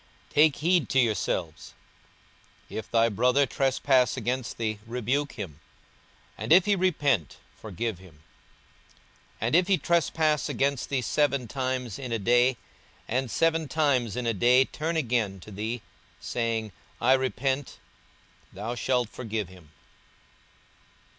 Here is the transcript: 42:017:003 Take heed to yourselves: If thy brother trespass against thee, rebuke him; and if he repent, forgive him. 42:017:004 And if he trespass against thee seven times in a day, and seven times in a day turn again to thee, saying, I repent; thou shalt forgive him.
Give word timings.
42:017:003 0.29 0.33
Take 0.33 0.55
heed 0.55 0.89
to 0.89 0.99
yourselves: 0.99 1.73
If 2.71 2.89
thy 2.89 3.07
brother 3.07 3.45
trespass 3.45 4.17
against 4.17 4.57
thee, 4.57 4.79
rebuke 4.87 5.33
him; 5.33 5.59
and 6.39 6.51
if 6.51 6.65
he 6.65 6.75
repent, 6.75 7.37
forgive 7.55 7.99
him. 7.99 8.23
42:017:004 9.39 9.41
And 9.41 9.55
if 9.57 9.67
he 9.67 9.77
trespass 9.77 10.49
against 10.49 10.89
thee 10.89 11.01
seven 11.03 11.47
times 11.47 11.99
in 11.99 12.11
a 12.11 12.17
day, 12.17 12.57
and 13.07 13.29
seven 13.29 13.67
times 13.67 14.15
in 14.15 14.25
a 14.25 14.33
day 14.33 14.65
turn 14.65 14.97
again 14.97 15.39
to 15.41 15.51
thee, 15.51 15.83
saying, 16.19 16.71
I 16.99 17.13
repent; 17.13 17.77
thou 18.51 18.73
shalt 18.73 19.07
forgive 19.07 19.49
him. 19.49 19.71